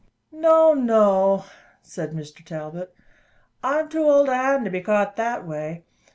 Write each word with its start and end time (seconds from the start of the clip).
"No, 0.31 0.73
no," 0.73 1.45
said 1.83 2.09
Mr 2.11 2.43
Talbot, 2.43 2.91
"I 3.63 3.81
am 3.81 3.87
too 3.89 4.01
old 4.09 4.29
a 4.29 4.35
hand 4.35 4.65
to 4.65 4.71
be 4.71 4.81
caught 4.81 5.15
that 5.17 5.45
way. 5.45 5.83